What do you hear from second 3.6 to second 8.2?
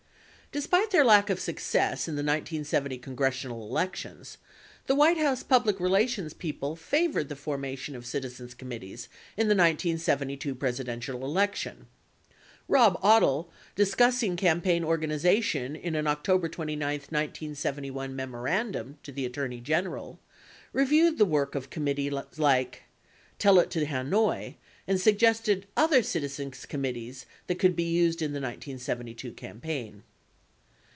elections, the White House public relations people favored the formation of